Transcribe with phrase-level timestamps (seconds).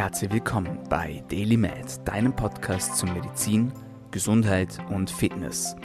[0.00, 3.70] Herzlich willkommen bei Daily Med, deinem Podcast zu Medizin,
[4.10, 5.76] Gesundheit und Fitness.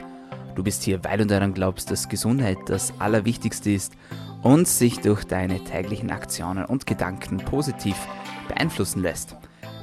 [0.55, 3.91] Du bist hier, weil du daran glaubst, dass Gesundheit das Allerwichtigste ist
[4.41, 7.97] und sich durch deine täglichen Aktionen und Gedanken positiv
[8.47, 9.35] beeinflussen lässt.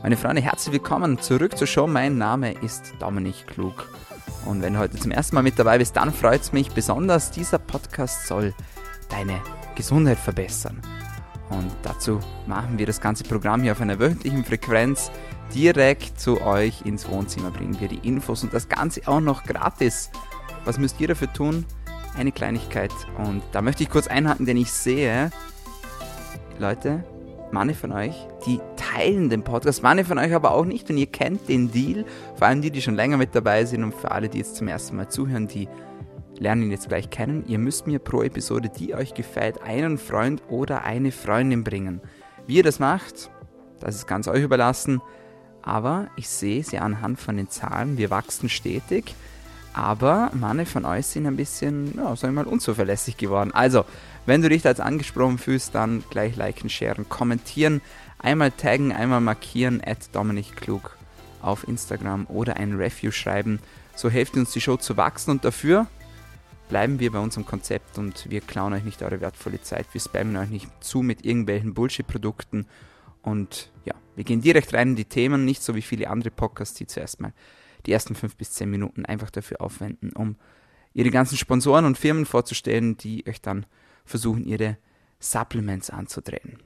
[0.03, 1.87] Meine Freunde, herzlich willkommen zurück zur Show.
[1.87, 3.91] Mein Name ist Dominik Klug.
[4.47, 7.33] Und wenn du heute zum ersten Mal mit dabei bist, dann freut es mich besonders.
[7.33, 8.55] Dieser Podcast soll
[9.11, 9.43] deine
[9.75, 10.81] Gesundheit verbessern.
[11.53, 15.11] Und dazu machen wir das ganze Programm hier auf einer wöchentlichen Frequenz
[15.55, 17.51] direkt zu euch ins Wohnzimmer.
[17.51, 20.11] Bringen wir die Infos und das Ganze auch noch gratis.
[20.65, 21.67] Was müsst ihr dafür tun?
[22.17, 22.93] Eine Kleinigkeit.
[23.19, 25.31] Und da möchte ich kurz einhaken, denn ich sehe,
[26.59, 27.05] Leute,
[27.51, 28.15] manche von euch,
[28.47, 32.05] die teilen den Podcast, manche von euch aber auch nicht und ihr kennt den Deal.
[32.37, 34.69] Vor allem die, die schon länger mit dabei sind und für alle, die jetzt zum
[34.69, 35.69] ersten Mal zuhören, die
[36.39, 37.45] lernen ihn jetzt gleich kennen.
[37.47, 42.01] Ihr müsst mir pro Episode, die euch gefällt, einen Freund oder eine Freundin bringen.
[42.47, 43.31] Wie ihr das macht,
[43.81, 45.01] das ist ganz euch überlassen.
[45.63, 49.15] Aber ich sehe sie anhand von den Zahlen, wir wachsen stetig.
[49.75, 53.53] Aber manche von euch sind ein bisschen, ja, sagen wir mal, unzuverlässig geworden.
[53.55, 53.85] Also,
[54.27, 57.81] wenn du dich da jetzt angesprochen fühlst, dann gleich liken, sharen, kommentieren,
[58.19, 60.97] einmal taggen, einmal markieren, at Dominik Klug
[61.41, 63.61] auf Instagram oder ein Review schreiben.
[63.97, 65.87] So hilft uns die Show zu wachsen und dafür
[66.69, 69.87] bleiben wir bei unserem Konzept und wir klauen euch nicht eure wertvolle Zeit.
[69.93, 72.67] Wir spammen euch nicht zu mit irgendwelchen Bullshit-Produkten.
[73.23, 76.75] Und ja, wir gehen direkt rein in die Themen, nicht so wie viele andere Podcasts,
[76.75, 77.33] die zuerst mal
[77.87, 80.37] die ersten fünf bis zehn Minuten einfach dafür aufwenden, um
[80.95, 83.67] ihre ganzen Sponsoren und Firmen vorzustellen, die euch dann
[84.05, 84.79] versuchen, ihre
[85.19, 86.59] Supplements anzudrehen.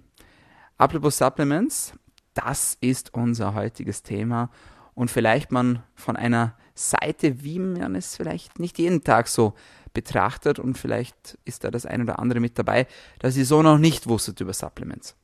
[0.79, 1.95] Apropos Supplements,
[2.35, 4.51] das ist unser heutiges Thema
[4.95, 9.55] und vielleicht man von einer Seite, wie man es vielleicht nicht jeden Tag so
[9.97, 12.87] betrachtet und vielleicht ist da das ein oder andere mit dabei,
[13.19, 15.17] dass ihr so noch nicht wusstet über Supplements.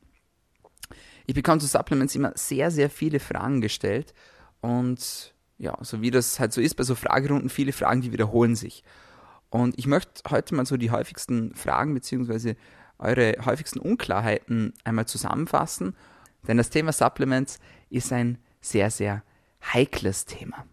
[1.27, 4.15] Ich bekomme zu Supplements immer sehr, sehr viele Fragen gestellt
[4.63, 8.57] und ja, so wie das halt so ist bei so Fragerunden, viele Fragen, die wiederholen
[8.57, 8.83] sich.
[9.51, 12.55] Und ich möchte heute mal so die häufigsten Fragen bzw.
[12.99, 15.95] eure häufigsten Unklarheiten einmal zusammenfassen,
[16.49, 17.59] denn das Thema Supplements
[17.91, 19.23] ist ein sehr, sehr
[19.63, 20.65] heikles Thema.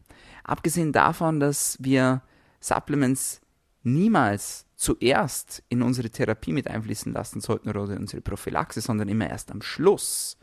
[0.45, 2.21] Abgesehen davon, dass wir
[2.61, 3.41] Supplements
[3.83, 9.51] niemals zuerst in unsere Therapie mit einfließen lassen sollten oder unsere Prophylaxe, sondern immer erst
[9.51, 10.37] am Schluss.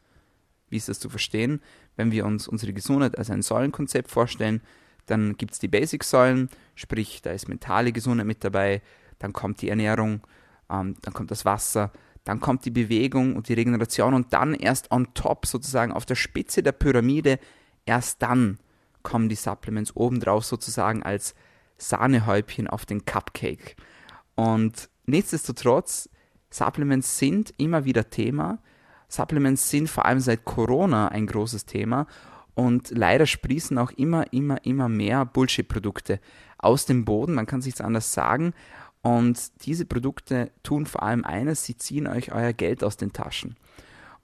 [0.68, 1.60] Wie ist das zu verstehen?
[1.96, 4.60] Wenn wir uns unsere Gesundheit als ein Säulenkonzept vorstellen,
[5.06, 8.82] dann gibt es die Basic-Säulen, sprich, da ist mentale Gesundheit mit dabei,
[9.18, 10.26] dann kommt die Ernährung,
[10.68, 11.92] ähm, dann kommt das Wasser,
[12.24, 16.16] dann kommt die Bewegung und die Regeneration und dann erst on top, sozusagen auf der
[16.16, 17.38] Spitze der Pyramide,
[17.86, 18.58] erst dann
[19.04, 21.36] kommen die Supplements obendrauf sozusagen als
[21.78, 23.76] Sahnehäubchen auf den Cupcake.
[24.34, 26.08] Und nichtsdestotrotz,
[26.50, 28.58] Supplements sind immer wieder Thema.
[29.08, 32.06] Supplements sind vor allem seit Corona ein großes Thema.
[32.54, 36.20] Und leider sprießen auch immer, immer, immer mehr Bullshit-Produkte
[36.58, 37.34] aus dem Boden.
[37.34, 38.54] Man kann es nicht anders sagen.
[39.02, 43.56] Und diese Produkte tun vor allem eines, sie ziehen euch euer Geld aus den Taschen.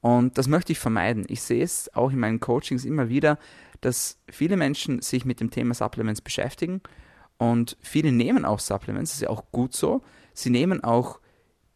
[0.01, 1.25] Und das möchte ich vermeiden.
[1.29, 3.39] Ich sehe es auch in meinen Coachings immer wieder,
[3.81, 6.81] dass viele Menschen sich mit dem Thema Supplements beschäftigen
[7.43, 10.01] und viele nehmen auch Supplements, das ist ja auch gut so.
[10.33, 11.19] Sie nehmen auch,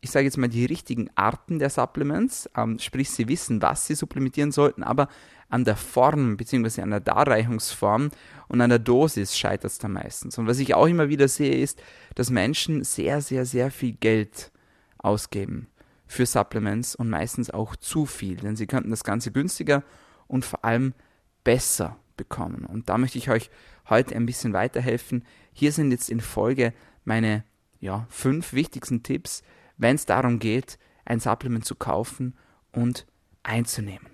[0.00, 3.97] ich sage jetzt mal, die richtigen Arten der Supplements, ähm, sprich, sie wissen, was sie
[3.97, 5.09] supplementieren sollten, aber
[5.49, 6.82] an der Form bzw.
[6.82, 8.12] an der Darreichungsform
[8.47, 10.38] und an der Dosis scheitert es da meistens.
[10.38, 11.83] Und was ich auch immer wieder sehe, ist,
[12.15, 14.53] dass Menschen sehr, sehr, sehr viel Geld
[14.98, 15.66] ausgeben
[16.06, 19.83] für Supplements und meistens auch zu viel, denn sie könnten das Ganze günstiger
[20.28, 20.94] und vor allem
[21.43, 22.65] besser bekommen.
[22.66, 23.50] Und da möchte ich euch
[23.88, 25.25] heute ein bisschen weiterhelfen.
[25.58, 26.74] Hier sind jetzt in Folge
[27.06, 27.42] meine
[27.80, 29.42] ja, fünf wichtigsten Tipps,
[29.78, 32.36] wenn es darum geht, ein Supplement zu kaufen
[32.72, 33.06] und
[33.42, 34.06] einzunehmen.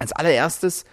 [0.00, 0.84] Als allererstes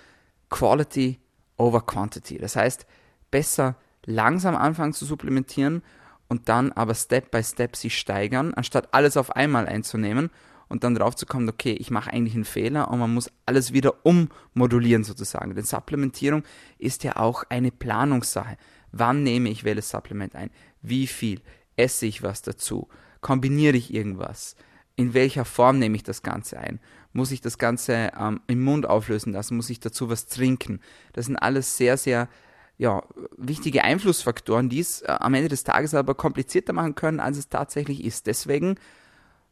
[0.52, 1.20] Quality
[1.58, 2.38] over Quantity.
[2.38, 2.86] Das heißt,
[3.32, 3.76] besser
[4.06, 5.82] langsam anfangen zu supplementieren
[6.28, 10.30] und dann aber Step by Step sich steigern, anstatt alles auf einmal einzunehmen
[10.68, 13.74] und dann drauf zu kommen, okay, ich mache eigentlich einen Fehler und man muss alles
[13.74, 15.56] wieder ummodulieren sozusagen.
[15.56, 16.44] Denn Supplementierung
[16.78, 18.58] ist ja auch eine Planungssache.
[18.94, 20.52] Wann nehme ich welches Supplement ein?
[20.82, 21.42] Wie viel?
[21.76, 22.88] Esse ich was dazu?
[23.22, 24.56] Kombiniere ich irgendwas?
[24.96, 26.80] In welcher Form nehme ich das Ganze ein?
[27.12, 29.56] Muss ich das Ganze ähm, im Mund auflösen lassen?
[29.56, 30.80] Muss ich dazu was trinken?
[31.14, 32.30] Das sind alles sehr, sehr
[32.78, 33.04] ja,
[33.36, 37.50] wichtige Einflussfaktoren, die es äh, am Ende des Tages aber komplizierter machen können, als es
[37.50, 38.28] tatsächlich ist.
[38.28, 38.76] Deswegen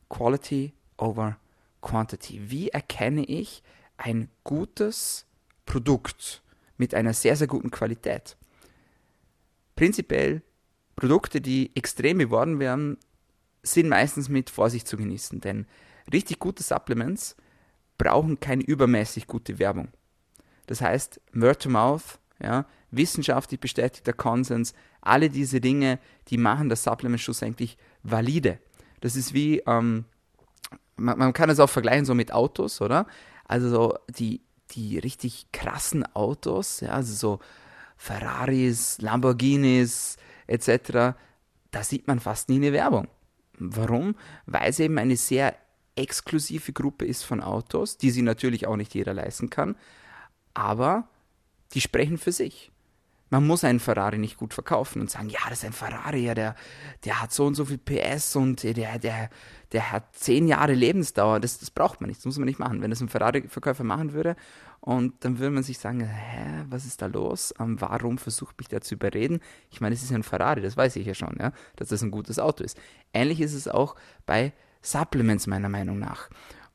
[0.10, 1.38] Quality over
[1.82, 2.52] Quantity.
[2.52, 3.64] Wie erkenne ich
[3.98, 5.26] ein gutes
[5.66, 6.44] Produkt
[6.78, 8.38] mit einer sehr, sehr guten Qualität?
[9.82, 10.44] Prinzipiell,
[10.96, 13.00] Produkte, die extrem beworben werden,
[13.64, 15.66] sind meistens mit Vorsicht zu genießen, denn
[16.14, 17.36] richtig gute Supplements
[17.98, 19.88] brauchen keine übermäßig gute Werbung.
[20.68, 26.84] Das heißt, Word to Mouth, ja, wissenschaftlich bestätigter Konsens, alle diese Dinge, die machen das
[26.84, 28.60] Supplement schlussendlich valide.
[29.00, 30.06] Das ist wie, ähm,
[30.96, 33.08] man, man, kann es auch vergleichen so mit Autos, oder?
[33.46, 37.40] Also so die, die richtig krassen Autos, ja, also so
[38.02, 40.18] Ferraris, Lamborghinis
[40.48, 41.14] etc.,
[41.70, 43.08] da sieht man fast nie eine Werbung.
[43.60, 44.16] Warum?
[44.48, 45.56] Weil es eben eine sehr
[45.96, 49.76] exklusive Gruppe ist von Autos, die sie natürlich auch nicht jeder leisten kann,
[50.56, 51.08] aber
[51.74, 52.71] die sprechen für sich.
[53.32, 56.34] Man muss einen Ferrari nicht gut verkaufen und sagen, ja, das ist ein Ferrari, ja,
[56.34, 56.54] der,
[57.06, 59.30] der hat so und so viel PS und der, der,
[59.72, 61.40] der hat zehn Jahre Lebensdauer.
[61.40, 62.82] Das, das braucht man nicht, das muss man nicht machen.
[62.82, 64.36] Wenn das ein Ferrari-Verkäufer machen würde
[64.82, 67.54] und dann würde man sich sagen, hä, was ist da los?
[67.58, 69.40] Um, warum versucht mich der zu überreden?
[69.70, 72.02] Ich meine, es ist ja ein Ferrari, das weiß ich ja schon, ja, dass das
[72.02, 72.78] ein gutes Auto ist.
[73.14, 73.96] Ähnlich ist es auch
[74.26, 74.52] bei
[74.82, 76.30] Supplements meiner Meinung nach.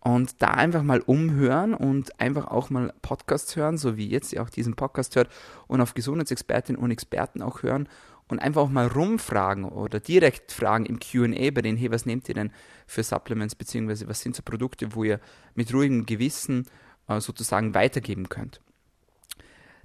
[0.07, 4.41] Und da einfach mal umhören und einfach auch mal Podcasts hören, so wie jetzt ihr
[4.41, 5.29] auch diesen Podcast hört
[5.67, 7.89] und auf Gesundheitsexpertinnen und Experten auch hören
[8.29, 12.29] und einfach auch mal rumfragen oder direkt fragen im QA bei denen, hey, was nehmt
[12.29, 12.53] ihr denn
[12.87, 15.19] für Supplements, beziehungsweise was sind so Produkte, wo ihr
[15.57, 16.69] mit ruhigem Gewissen
[17.09, 18.61] äh, sozusagen weitergeben könnt.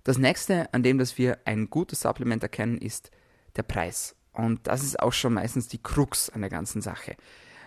[0.03, 3.09] Das nächste, an dem dass wir ein gutes Supplement erkennen, ist
[3.56, 4.15] der Preis.
[4.33, 7.15] Und das ist auch schon meistens die Krux an der ganzen Sache.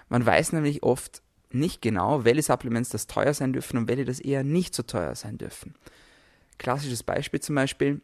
[0.09, 1.24] Man weiß nämlich oft
[1.55, 5.15] nicht genau, welche Supplements das teuer sein dürfen und welche das eher nicht so teuer
[5.15, 5.75] sein dürfen.
[6.59, 8.01] Klassisches Beispiel zum Beispiel,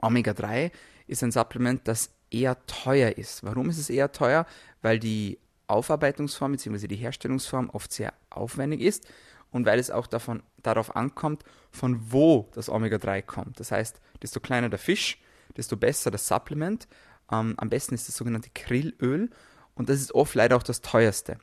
[0.00, 0.70] Omega-3
[1.06, 3.42] ist ein Supplement, das eher teuer ist.
[3.44, 4.46] Warum ist es eher teuer?
[4.82, 6.86] Weil die Aufarbeitungsform bzw.
[6.86, 9.06] die Herstellungsform oft sehr aufwendig ist
[9.50, 13.60] und weil es auch davon, darauf ankommt, von wo das Omega-3 kommt.
[13.60, 15.18] Das heißt, desto kleiner der Fisch,
[15.56, 16.88] desto besser das Supplement.
[17.30, 19.30] Ähm, am besten ist das sogenannte Krillöl
[19.74, 21.38] und das ist oft leider auch das teuerste.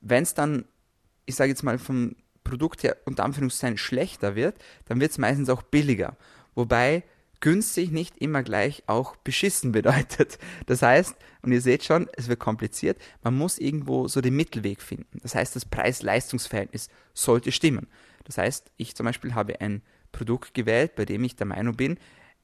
[0.00, 0.64] Wenn es dann,
[1.24, 4.56] ich sage jetzt mal, vom Produkt her unter Anführungszeichen schlechter wird,
[4.86, 6.16] dann wird es meistens auch billiger.
[6.54, 7.02] Wobei
[7.40, 10.38] günstig nicht immer gleich auch beschissen bedeutet.
[10.66, 14.80] Das heißt, und ihr seht schon, es wird kompliziert, man muss irgendwo so den Mittelweg
[14.80, 15.18] finden.
[15.22, 17.88] Das heißt, das Preis-Leistungs-Verhältnis sollte stimmen.
[18.24, 19.82] Das heißt, ich zum Beispiel habe ein
[20.12, 21.98] Produkt gewählt, bei dem ich der Meinung bin,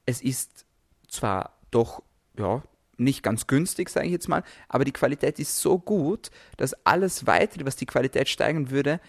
[0.05, 0.65] es ist
[1.09, 2.03] zwar doch
[2.37, 2.63] ja,
[2.97, 7.25] nicht ganz günstig, sage ich jetzt mal, aber die Qualität ist so gut, dass alles
[7.25, 8.99] weitere, was die Qualität steigern würde,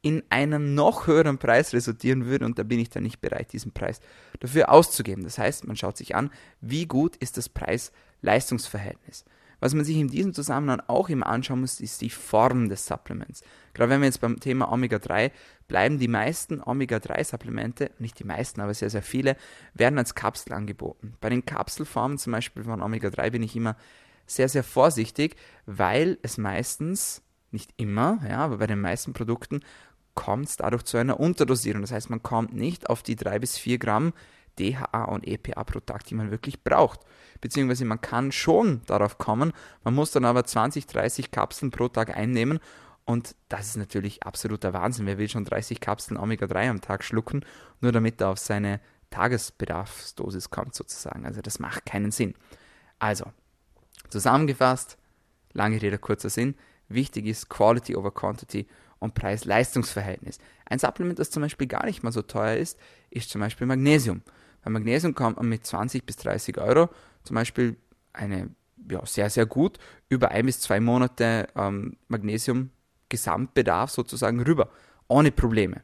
[0.00, 3.72] in einem noch höheren Preis resultieren würde und da bin ich dann nicht bereit, diesen
[3.72, 4.00] Preis
[4.40, 5.24] dafür auszugeben.
[5.24, 6.30] Das heißt, man schaut sich an,
[6.60, 9.24] wie gut ist das Preis-Leistungsverhältnis.
[9.60, 13.42] Was man sich in diesem Zusammenhang auch immer anschauen muss, ist die Form des Supplements.
[13.78, 15.30] Gerade wenn wir jetzt beim Thema Omega-3
[15.68, 19.36] bleiben, die meisten Omega-3-Supplemente, nicht die meisten, aber sehr, sehr viele,
[19.72, 21.14] werden als Kapsel angeboten.
[21.20, 23.76] Bei den Kapselformen zum Beispiel von Omega-3 bin ich immer
[24.26, 27.22] sehr, sehr vorsichtig, weil es meistens,
[27.52, 29.60] nicht immer, ja, aber bei den meisten Produkten
[30.14, 31.82] kommt es dadurch zu einer Unterdosierung.
[31.82, 34.12] Das heißt, man kommt nicht auf die 3 bis 4 Gramm
[34.58, 37.02] DHA und EPA pro Tag, die man wirklich braucht.
[37.40, 39.52] Beziehungsweise man kann schon darauf kommen,
[39.84, 42.58] man muss dann aber 20, 30 Kapseln pro Tag einnehmen
[43.08, 45.06] und das ist natürlich absoluter Wahnsinn.
[45.06, 47.42] Wer will schon 30 Kapseln Omega-3 am Tag schlucken,
[47.80, 51.24] nur damit er auf seine Tagesbedarfsdosis kommt sozusagen.
[51.24, 52.34] Also das macht keinen Sinn.
[52.98, 53.32] Also,
[54.10, 54.98] zusammengefasst,
[55.54, 56.54] lange Rede, kurzer Sinn.
[56.90, 58.66] Wichtig ist Quality over Quantity
[58.98, 60.38] und Preis-Leistungs-Verhältnis.
[60.66, 62.78] Ein Supplement, das zum Beispiel gar nicht mal so teuer ist,
[63.08, 64.20] ist zum Beispiel Magnesium.
[64.62, 66.90] Bei Magnesium kommt man mit 20 bis 30 Euro
[67.24, 67.78] zum Beispiel
[68.12, 68.50] eine
[68.90, 69.78] ja, sehr, sehr gut
[70.10, 71.96] über ein bis zwei Monate ähm,
[73.08, 74.70] Magnesium-Gesamtbedarf sozusagen rüber,
[75.08, 75.82] ohne Probleme.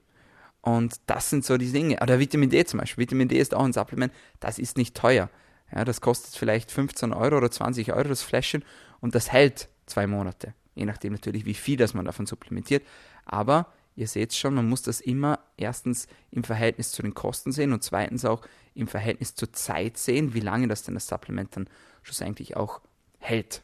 [0.60, 1.98] Und das sind so die Dinge.
[2.00, 3.02] Oder Vitamin D zum Beispiel.
[3.02, 5.28] Vitamin D ist auch ein Supplement, das ist nicht teuer.
[5.74, 8.64] Ja, das kostet vielleicht 15 Euro oder 20 Euro das Fläschchen
[9.00, 10.54] und das hält zwei Monate.
[10.74, 12.84] Je nachdem natürlich, wie viel das man davon supplementiert.
[13.24, 17.72] Aber ihr seht schon, man muss das immer erstens im Verhältnis zu den Kosten sehen
[17.72, 18.42] und zweitens auch
[18.74, 21.68] im Verhältnis zur Zeit sehen, wie lange das denn das Supplement dann
[22.02, 22.80] schlussendlich auch
[23.18, 23.62] hält.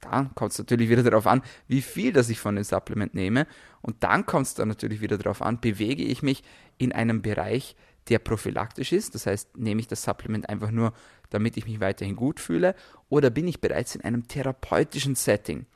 [0.00, 3.46] Da kommt es natürlich wieder darauf an, wie viel das ich von dem Supplement nehme.
[3.82, 6.42] Und dann kommt es dann natürlich wieder darauf an, bewege ich mich
[6.76, 7.74] in einem Bereich,
[8.08, 9.14] der prophylaktisch ist.
[9.14, 10.92] Das heißt, nehme ich das Supplement einfach nur,
[11.30, 12.74] damit ich mich weiterhin gut fühle,
[13.08, 15.66] oder bin ich bereits in einem therapeutischen Setting?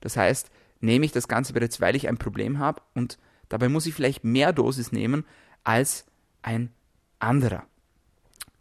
[0.00, 3.18] Das heißt, nehme ich das Ganze bereits, weil ich ein Problem habe und
[3.48, 5.24] dabei muss ich vielleicht mehr Dosis nehmen
[5.64, 6.06] als
[6.42, 6.70] ein
[7.18, 7.64] anderer.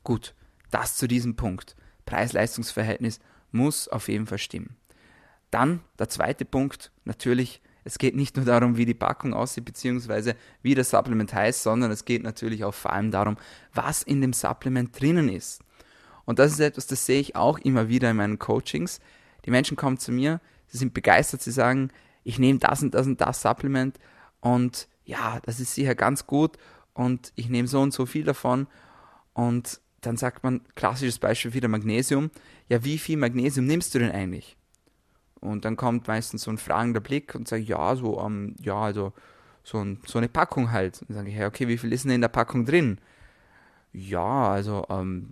[0.04, 0.34] Gut,
[0.72, 1.76] das zu diesem Punkt.
[2.06, 3.20] Preis-Leistungs-Verhältnis
[3.52, 4.76] muss auf jeden Fall stimmen.
[5.52, 10.36] Dann der zweite Punkt, natürlich, es geht nicht nur darum, wie die Packung aussieht, beziehungsweise
[10.62, 13.38] wie das Supplement heißt, sondern es geht natürlich auch vor allem darum,
[13.74, 15.62] was in dem Supplement drinnen ist.
[16.26, 19.00] Und das ist etwas, das sehe ich auch immer wieder in meinen Coachings.
[19.46, 21.90] Die Menschen kommen zu mir, sie sind begeistert, sie sagen,
[22.24, 23.98] ich nehme das und das und das Supplement
[24.40, 26.58] und ja, das ist sicher ganz gut
[26.94, 28.68] und ich nehme so und so viel davon.
[29.34, 32.30] Und dann sagt man, klassisches Beispiel wieder Magnesium,
[32.68, 34.59] ja, wie viel Magnesium nimmst du denn eigentlich?
[35.42, 39.14] Und dann kommt meistens so ein fragender Blick und sagt, ja, so, ähm, ja, also
[39.64, 41.02] so, ein, so eine Packung halt.
[41.08, 43.00] Dann sage ich, ja, okay, wie viel ist denn in der Packung drin?
[43.92, 45.32] Ja, also, ähm,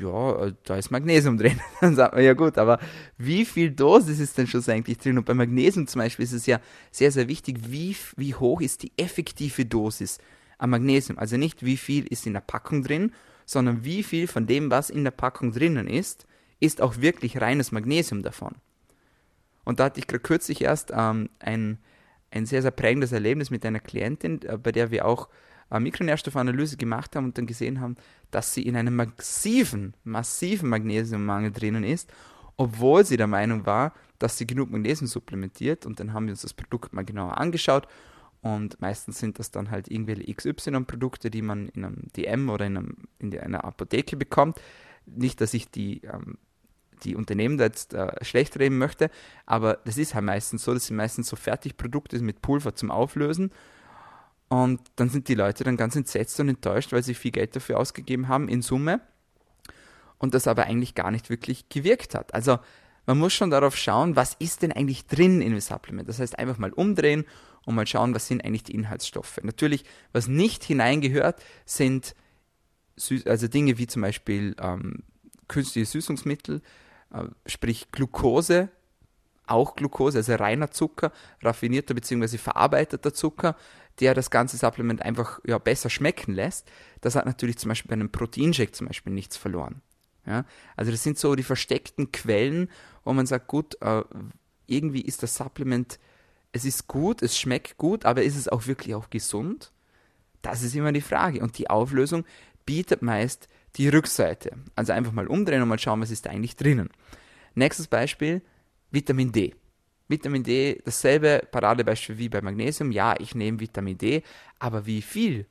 [0.00, 1.60] ja, äh, da ist Magnesium drin.
[1.80, 2.78] Dann sagt man, ja gut, aber
[3.18, 5.18] wie viel Dosis ist denn schlussendlich drin?
[5.18, 6.60] Und bei Magnesium zum Beispiel ist es ja
[6.92, 10.18] sehr, sehr wichtig, wie, wie hoch ist die effektive Dosis
[10.58, 11.18] an Magnesium.
[11.18, 13.12] Also nicht, wie viel ist in der Packung drin,
[13.44, 16.26] sondern wie viel von dem, was in der Packung drinnen ist,
[16.60, 18.54] ist auch wirklich reines Magnesium davon.
[19.66, 21.78] Und da hatte ich gerade kürzlich erst ähm, ein,
[22.30, 25.28] ein sehr, sehr prägendes Erlebnis mit einer Klientin, äh, bei der wir auch
[25.72, 27.96] äh, Mikronährstoffanalyse gemacht haben und dann gesehen haben,
[28.30, 32.08] dass sie in einem massiven, massiven Magnesiummangel drinnen ist,
[32.56, 35.84] obwohl sie der Meinung war, dass sie genug Magnesium supplementiert.
[35.84, 37.88] Und dann haben wir uns das Produkt mal genauer angeschaut.
[38.42, 42.76] Und meistens sind das dann halt irgendwelche XY-Produkte, die man in einem DM oder in,
[42.76, 44.60] einem, in einer Apotheke bekommt.
[45.06, 46.38] Nicht, dass ich die ähm,
[47.04, 49.10] die Unternehmen da jetzt äh, schlecht reden möchte,
[49.44, 53.50] aber das ist halt meistens so, das sind meistens so Fertigprodukte mit Pulver zum Auflösen
[54.48, 57.78] und dann sind die Leute dann ganz entsetzt und enttäuscht, weil sie viel Geld dafür
[57.78, 59.00] ausgegeben haben in Summe
[60.18, 62.32] und das aber eigentlich gar nicht wirklich gewirkt hat.
[62.34, 62.58] Also
[63.06, 66.08] man muss schon darauf schauen, was ist denn eigentlich drin in dem Supplement.
[66.08, 67.24] Das heißt, einfach mal umdrehen
[67.64, 69.38] und mal schauen, was sind eigentlich die Inhaltsstoffe.
[69.42, 72.14] Natürlich, was nicht hineingehört, sind
[73.26, 75.02] also Dinge wie zum Beispiel ähm,
[75.48, 76.62] künstliche Süßungsmittel,
[77.46, 78.68] sprich Glucose,
[79.46, 82.38] auch Glucose, also reiner Zucker, raffinierter bzw.
[82.38, 83.56] verarbeiteter Zucker,
[84.00, 86.68] der das ganze Supplement einfach ja, besser schmecken lässt.
[87.00, 89.80] Das hat natürlich zum Beispiel bei einem Proteinshake zum Beispiel nichts verloren.
[90.26, 90.44] Ja?
[90.76, 92.68] Also das sind so die versteckten Quellen,
[93.04, 94.02] wo man sagt, gut, äh,
[94.66, 95.98] irgendwie ist das Supplement,
[96.52, 99.72] es ist gut, es schmeckt gut, aber ist es auch wirklich auch gesund?
[100.42, 101.40] Das ist immer die Frage.
[101.40, 102.24] Und die Auflösung
[102.64, 104.52] bietet meist die Rückseite.
[104.74, 106.90] Also einfach mal umdrehen und mal schauen, was ist da eigentlich drinnen.
[107.54, 108.42] Nächstes Beispiel,
[108.90, 109.54] Vitamin D.
[110.08, 112.92] Vitamin D, dasselbe Paradebeispiel wie bei Magnesium.
[112.92, 114.22] Ja, ich nehme Vitamin D,
[114.58, 115.46] aber wie viel?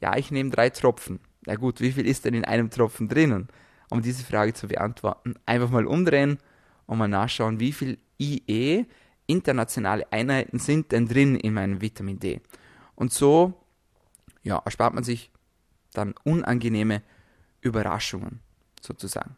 [0.00, 1.20] Ja, ich nehme drei Tropfen.
[1.46, 3.48] Na gut, wie viel ist denn in einem Tropfen drinnen?
[3.90, 6.38] Um diese Frage zu beantworten, einfach mal umdrehen
[6.86, 8.86] und mal nachschauen, wie viel IE,
[9.26, 12.40] internationale Einheiten, sind denn drin in meinem Vitamin D.
[12.94, 13.54] Und so
[14.42, 15.30] ja, erspart man sich
[15.92, 17.02] dann unangenehme
[17.62, 18.40] Überraschungen
[18.80, 19.36] sozusagen.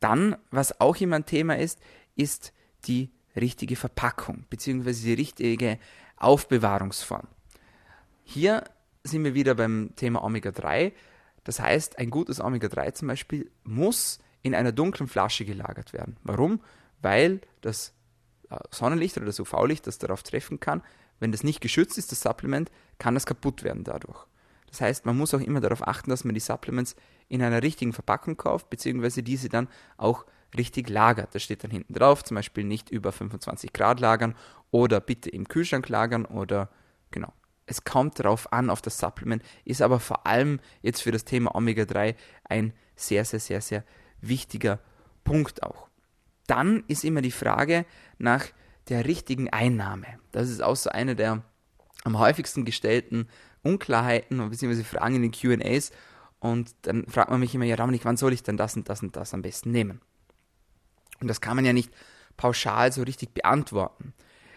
[0.00, 1.80] Dann, was auch immer ein Thema ist,
[2.16, 2.52] ist
[2.84, 4.92] die richtige Verpackung bzw.
[4.92, 5.78] die richtige
[6.16, 7.26] Aufbewahrungsform.
[8.24, 8.64] Hier
[9.04, 10.92] sind wir wieder beim Thema Omega-3.
[11.44, 16.16] Das heißt, ein gutes Omega-3 zum Beispiel muss in einer dunklen Flasche gelagert werden.
[16.22, 16.60] Warum?
[17.02, 17.92] Weil das
[18.50, 20.82] äh, Sonnenlicht oder das UV-Licht, das darauf treffen kann,
[21.18, 24.26] wenn das nicht geschützt ist, das Supplement, kann das kaputt werden dadurch.
[24.70, 26.96] Das heißt, man muss auch immer darauf achten, dass man die Supplements
[27.28, 30.24] in einer richtigen Verpackung kauft, beziehungsweise diese dann auch
[30.56, 31.34] richtig lagert.
[31.34, 34.34] Das steht dann hinten drauf, zum Beispiel nicht über 25 Grad lagern
[34.70, 36.70] oder bitte im Kühlschrank lagern oder
[37.10, 37.32] genau.
[37.66, 41.54] Es kommt darauf an, auf das Supplement, ist aber vor allem jetzt für das Thema
[41.54, 43.84] Omega-3 ein sehr, sehr, sehr, sehr
[44.20, 44.80] wichtiger
[45.22, 45.88] Punkt auch.
[46.48, 47.86] Dann ist immer die Frage
[48.18, 48.46] nach
[48.88, 50.06] der richtigen Einnahme.
[50.32, 51.44] Das ist auch so eine der
[52.02, 53.28] am häufigsten gestellten
[53.62, 54.82] Unklarheiten bzw.
[54.84, 55.92] Fragen in den QAs.
[56.38, 59.02] Und dann fragt man mich immer, ja, Dominik, wann soll ich denn das und das
[59.02, 60.00] und das am besten nehmen?
[61.20, 61.92] Und das kann man ja nicht
[62.36, 64.14] pauschal so richtig beantworten.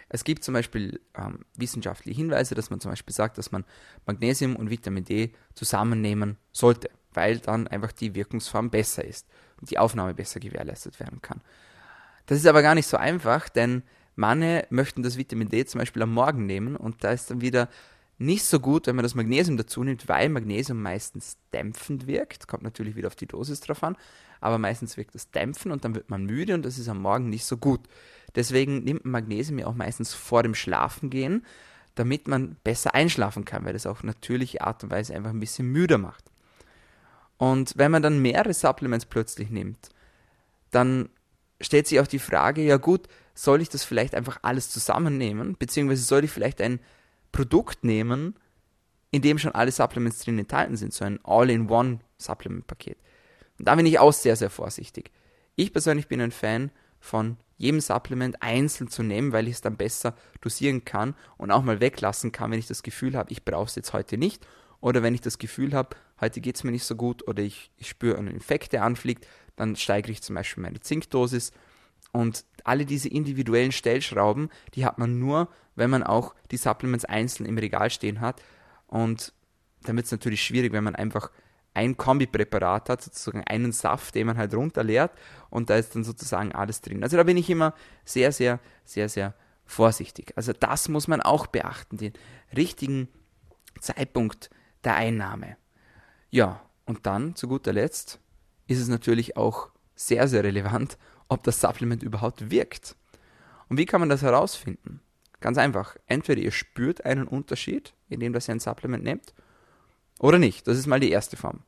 [0.08, 3.66] Es gibt zum Beispiel ähm, wissenschaftliche Hinweise, dass man zum Beispiel sagt, dass man
[4.06, 9.28] Magnesium und Vitamin D zusammennehmen sollte, weil dann einfach die Wirkungsform besser ist
[9.60, 11.42] und die Aufnahme besser gewährleistet werden kann.
[12.28, 13.84] Das ist aber gar nicht so einfach, denn
[14.16, 17.68] manche möchten das Vitamin D zum Beispiel am Morgen nehmen und da ist dann wieder
[18.18, 22.48] nicht so gut, wenn man das Magnesium dazu nimmt, weil Magnesium meistens dämpfend wirkt.
[22.48, 23.98] Kommt natürlich wieder auf die Dosis drauf an,
[24.40, 27.30] aber meistens wirkt es dämpfend und dann wird man müde und das ist am Morgen
[27.30, 27.82] nicht so gut.
[28.36, 31.46] Deswegen nimmt Magnesium ja auch meistens vor dem Schlafengehen,
[31.96, 35.68] damit man besser einschlafen kann, weil das auf natürliche Art und Weise einfach ein bisschen
[35.68, 36.26] müder macht.
[37.38, 39.90] Und wenn man dann mehrere Supplements plötzlich nimmt,
[40.72, 41.10] dann
[41.62, 46.04] stellt sich auch die Frage, ja gut, soll ich das vielleicht einfach alles zusammennehmen, beziehungsweise
[46.04, 46.80] soll ich vielleicht ein
[47.34, 48.36] Produkt nehmen,
[49.12, 52.98] in dem schon alle Supplements drin enthalten sind, so ein All-in-One-Supplement-Paket.
[53.60, 55.12] Und da bin ich auch sehr, sehr vorsichtig.
[55.56, 59.78] Ich persönlich bin ein Fan von jedem Supplement einzeln zu nehmen, weil ich es dann
[59.78, 63.66] besser dosieren kann und auch mal weglassen kann, wenn ich das Gefühl habe, ich brauche
[63.66, 64.46] es jetzt heute nicht.
[64.82, 67.72] Oder wenn ich das Gefühl habe, heute geht es mir nicht so gut oder ich,
[67.78, 71.52] ich spüre einen Infekt, der anfliegt, dann steigere ich zum Beispiel meine Zinkdosis.
[72.12, 77.46] Und alle diese individuellen Stellschrauben, die hat man nur, wenn man auch die Supplements einzeln
[77.46, 78.42] im Regal stehen hat.
[78.88, 79.34] Und
[79.84, 81.32] dann wird es natürlich schwierig, wenn man einfach
[81.74, 85.12] ein Kombipräparat hat, sozusagen einen Saft, den man halt runterleert
[85.50, 87.04] und da ist dann sozusagen alles drin.
[87.04, 87.74] Also da bin ich immer
[88.06, 89.34] sehr, sehr, sehr, sehr
[89.66, 90.34] vorsichtig.
[90.36, 92.14] Also das muss man auch beachten, den
[92.56, 93.08] richtigen
[93.80, 94.50] Zeitpunkt
[94.84, 95.58] der Einnahme.
[96.30, 98.20] Ja, und dann zu guter Letzt
[98.68, 102.96] ist es natürlich auch sehr, sehr relevant, ob das Supplement überhaupt wirkt.
[103.70, 105.02] Und wie kann man das herausfinden?
[105.44, 105.98] Ganz einfach.
[106.08, 109.34] Entweder ihr spürt einen Unterschied, indem ihr ein Supplement nehmt,
[110.18, 110.66] oder nicht.
[110.70, 111.64] Das ist mal die erste Form.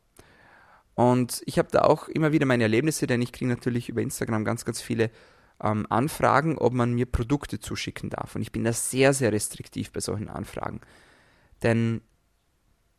[0.94, 4.46] Und ich habe da auch immer wieder meine Erlebnisse, denn ich kriege natürlich über Instagram
[4.46, 5.12] ganz, ganz viele
[5.62, 8.34] ähm, Anfragen, ob man mir Produkte zuschicken darf.
[8.38, 10.80] Und ich bin da sehr, sehr restriktiv bei solchen Anfragen.
[11.62, 12.00] Denn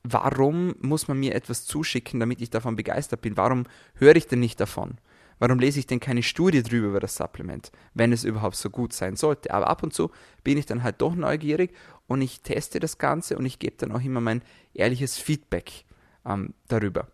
[0.02, 3.38] warum muss man mir etwas zuschicken, damit ich davon begeistert bin?
[3.38, 3.64] Warum
[3.94, 4.98] höre ich denn nicht davon?
[5.38, 8.92] Warum lese ich denn keine Studie drüber über das Supplement, wenn es überhaupt so gut
[8.92, 9.52] sein sollte?
[9.52, 10.10] Aber ab und zu
[10.44, 11.74] bin ich dann halt doch neugierig
[12.06, 15.84] und ich teste das Ganze und ich gebe dann auch immer mein ehrliches Feedback
[16.24, 17.08] ähm, darüber.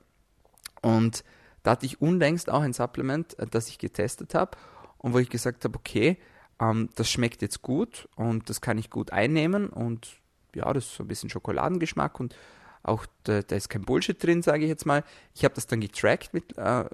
[0.83, 1.25] Und
[1.63, 4.57] da hatte ich unlängst auch ein Supplement, äh, das ich getestet habe
[4.99, 6.19] und wo ich gesagt habe, okay,
[6.61, 10.21] ähm, das schmeckt jetzt gut und das kann ich gut einnehmen und
[10.55, 12.37] ja, das ist so ein bisschen Schokoladengeschmack und
[12.83, 15.05] auch da, da ist kein Bullshit drin, sage ich jetzt mal.
[15.35, 16.85] Ich habe das dann getrackt mit, äh,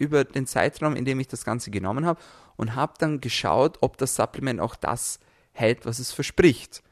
[0.00, 2.20] über den Zeitraum, in dem ich das Ganze genommen habe
[2.56, 5.20] und habe dann geschaut, ob das Supplement auch das
[5.52, 6.82] hält, was es verspricht.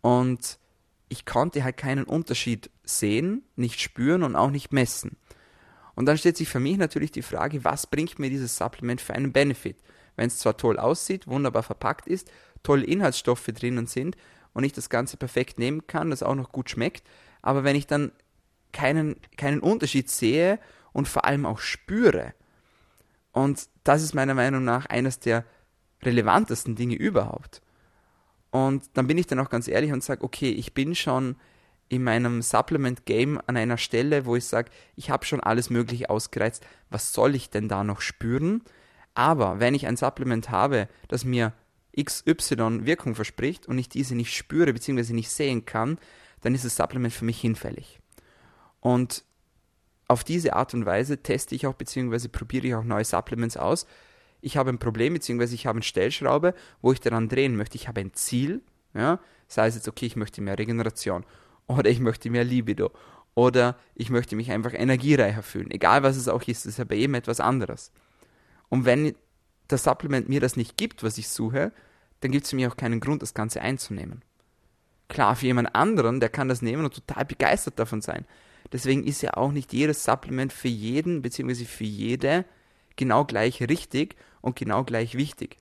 [0.00, 0.58] Und
[1.08, 5.16] ich konnte halt keinen Unterschied sehen, nicht spüren und auch nicht messen.
[5.94, 9.14] Und dann stellt sich für mich natürlich die Frage, was bringt mir dieses Supplement für
[9.14, 9.76] einen Benefit?
[10.16, 12.30] Wenn es zwar toll aussieht, wunderbar verpackt ist,
[12.62, 14.16] tolle Inhaltsstoffe drinnen sind
[14.52, 17.06] und ich das Ganze perfekt nehmen kann, das auch noch gut schmeckt,
[17.42, 18.12] aber wenn ich dann
[18.72, 20.58] keinen, keinen Unterschied sehe
[20.92, 22.34] und vor allem auch spüre.
[23.38, 25.44] Und das ist meiner Meinung nach eines der
[26.02, 27.62] relevantesten Dinge überhaupt.
[28.50, 31.36] Und dann bin ich dann auch ganz ehrlich und sage, okay, ich bin schon
[31.88, 36.66] in meinem Supplement-Game an einer Stelle, wo ich sage, ich habe schon alles Mögliche ausgereizt,
[36.90, 38.64] was soll ich denn da noch spüren?
[39.14, 41.52] Aber wenn ich ein Supplement habe, das mir
[41.96, 45.12] XY Wirkung verspricht und ich diese nicht spüre bzw.
[45.12, 45.98] nicht sehen kann,
[46.40, 48.00] dann ist das Supplement für mich hinfällig.
[48.80, 49.22] Und
[50.08, 52.28] auf diese Art und Weise teste ich auch bzw.
[52.28, 53.86] probiere ich auch neue Supplements aus.
[54.40, 55.54] Ich habe ein Problem bzw.
[55.54, 57.76] ich habe eine Stellschraube, wo ich daran drehen möchte.
[57.76, 58.62] Ich habe ein Ziel,
[58.94, 61.24] ja, sei es jetzt okay, ich möchte mehr Regeneration
[61.66, 62.90] oder ich möchte mehr Libido
[63.34, 65.70] oder ich möchte mich einfach energiereicher fühlen.
[65.70, 67.92] Egal was es auch ist, das ist ja bei jedem etwas anderes.
[68.68, 69.14] Und wenn
[69.68, 71.72] das Supplement mir das nicht gibt, was ich suche,
[72.20, 74.22] dann gibt es für mich auch keinen Grund, das Ganze einzunehmen.
[75.08, 78.26] Klar, für jemand anderen, der kann das nehmen und total begeistert davon sein.
[78.72, 81.64] Deswegen ist ja auch nicht jedes Supplement für jeden bzw.
[81.64, 82.44] für jede
[82.96, 85.56] genau gleich richtig und genau gleich wichtig.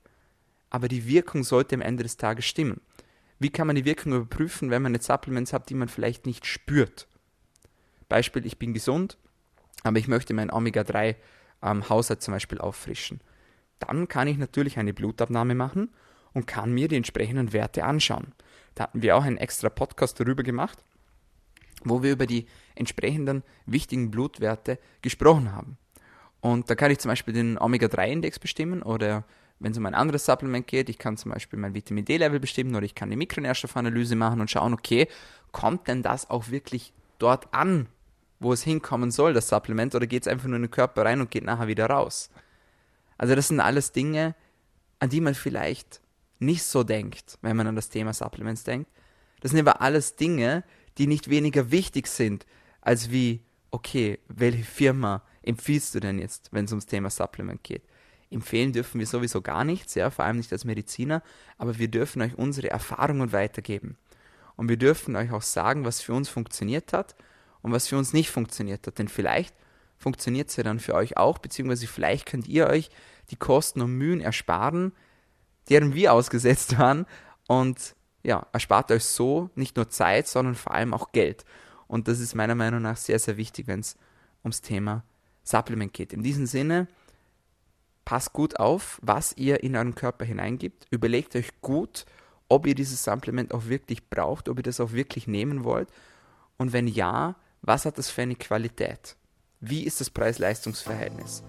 [0.70, 2.82] Aber die Wirkung sollte am Ende des Tages stimmen.
[3.40, 6.46] Wie kann man die Wirkung überprüfen, wenn man jetzt Supplements hat, die man vielleicht nicht
[6.46, 7.08] spürt?
[8.10, 9.18] Beispiel, ich bin gesund,
[9.84, 13.22] aber ich möchte meinen Omega-3-Haushalt ähm, zum Beispiel auffrischen.
[13.80, 15.92] Dann kann ich natürlich eine Blutabnahme machen
[16.34, 18.34] und kann mir die entsprechenden Werte anschauen.
[18.76, 20.84] Da hatten wir auch einen extra Podcast darüber gemacht,
[21.84, 25.78] wo wir über die entsprechenden wichtigen Blutwerte gesprochen haben.
[26.42, 29.26] Und da kann ich zum Beispiel den Omega-3-Index bestimmen oder
[29.60, 32.76] wenn es um ein anderes Supplement geht, ich kann zum Beispiel mein Vitamin D-Level bestimmen
[32.76, 35.08] oder ich kann eine Mikronährstoffanalyse machen und schauen, okay,
[35.52, 37.88] kommt denn das auch wirklich dort an,
[38.40, 41.22] wo es hinkommen soll, das Supplement, oder geht es einfach nur in den Körper rein
[41.22, 42.30] und geht nachher wieder raus?
[43.18, 44.36] Also das sind alles Dinge,
[45.00, 46.02] an die man vielleicht
[46.40, 48.92] nicht so denkt, wenn man an das Thema Supplements denkt.
[49.40, 50.64] Das sind aber alles Dinge,
[50.98, 52.46] die nicht weniger wichtig sind,
[52.82, 57.84] als wie, okay, welche Firma empfiehlst du denn jetzt, wenn es ums Thema Supplement geht?
[58.30, 61.24] Empfehlen dürfen wir sowieso gar nichts, ja, vor allem nicht als Mediziner,
[61.58, 63.98] aber wir dürfen euch unsere Erfahrungen weitergeben.
[64.58, 67.16] Und wir dürfen euch auch sagen, was für uns funktioniert hat
[67.62, 68.98] und was für uns nicht funktioniert hat.
[69.00, 69.56] Denn vielleicht
[69.98, 72.90] funktioniert es ja dann für euch auch, beziehungsweise vielleicht könnt ihr euch
[73.30, 74.94] die Kosten und Mühen ersparen,
[75.70, 77.06] deren wir ausgesetzt waren
[77.48, 81.46] und ja, erspart euch so nicht nur Zeit, sondern vor allem auch Geld.
[81.88, 83.98] Und das ist meiner Meinung nach sehr, sehr wichtig, wenn es
[84.44, 85.04] ums Thema
[85.44, 86.14] Supplement geht.
[86.14, 86.88] In diesem Sinne,
[88.08, 90.88] passt gut auf, was ihr in euren Körper hineingibt.
[90.90, 92.06] Überlegt euch gut,
[92.48, 95.90] ob ihr dieses Supplement auch wirklich braucht, ob ihr das auch wirklich nehmen wollt.
[96.58, 99.18] Und wenn ja, was hat das für eine Qualität?
[99.60, 101.44] Wie ist das Preis-Leistungs-Verhältnis?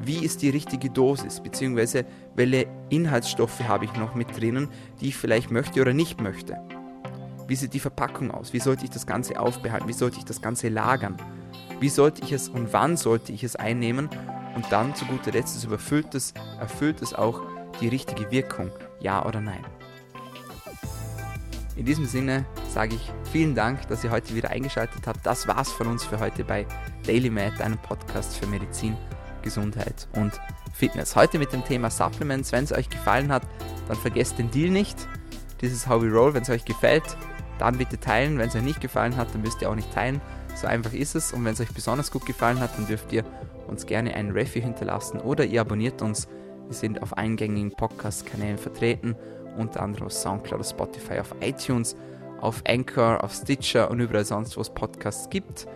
[0.00, 4.68] Wie ist die richtige Dosis, beziehungsweise welche Inhaltsstoffe habe ich noch mit drinnen,
[5.00, 6.56] die ich vielleicht möchte oder nicht möchte.
[7.46, 8.52] Wie sieht die Verpackung aus?
[8.52, 9.88] Wie sollte ich das Ganze aufbehalten?
[9.88, 11.16] Wie sollte ich das Ganze lagern?
[11.80, 14.08] Wie sollte ich es und wann sollte ich es einnehmen?
[14.54, 17.40] Und dann zu guter Letzt überfüllt es, erfüllt es auch
[17.80, 19.64] die richtige Wirkung, ja oder nein?
[21.76, 25.24] In diesem Sinne sage ich vielen Dank, dass ihr heute wieder eingeschaltet habt.
[25.24, 26.66] Das war's von uns für heute bei
[27.06, 28.96] Daily Med, einem Podcast für Medizin,
[29.48, 30.38] Gesundheit und
[30.74, 31.16] Fitness.
[31.16, 32.52] Heute mit dem Thema Supplements.
[32.52, 33.44] Wenn es euch gefallen hat,
[33.88, 35.08] dann vergesst den Deal nicht.
[35.88, 36.34] How we roll.
[36.34, 37.16] Wenn es euch gefällt,
[37.58, 38.36] dann bitte teilen.
[38.36, 40.20] Wenn es euch nicht gefallen hat, dann müsst ihr auch nicht teilen.
[40.54, 41.32] So einfach ist es.
[41.32, 43.24] Und wenn es euch besonders gut gefallen hat, dann dürft ihr
[43.66, 46.28] uns gerne einen Review hinterlassen oder ihr abonniert uns.
[46.66, 49.16] Wir sind auf eingängigen Podcast-Kanälen vertreten,
[49.56, 51.96] unter anderem auf Soundcloud, auf Spotify, auf iTunes,
[52.42, 55.66] auf Anchor, auf Stitcher und überall sonst, wo es Podcasts gibt.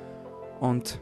[0.61, 1.01] Und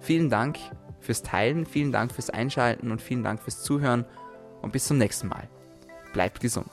[0.00, 0.58] vielen Dank
[1.02, 4.04] fürs Teilen, vielen Dank fürs Einschalten und vielen Dank fürs Zuhören
[4.62, 5.48] und bis zum nächsten Mal.
[6.12, 6.70] Bleibt gesund.